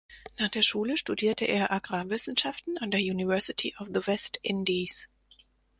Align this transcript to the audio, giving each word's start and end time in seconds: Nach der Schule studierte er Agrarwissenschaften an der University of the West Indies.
Nach 0.39 0.49
der 0.49 0.63
Schule 0.63 0.97
studierte 0.97 1.45
er 1.45 1.71
Agrarwissenschaften 1.71 2.79
an 2.79 2.89
der 2.89 2.99
University 3.01 3.75
of 3.77 3.87
the 3.93 4.07
West 4.07 4.39
Indies. 4.41 5.07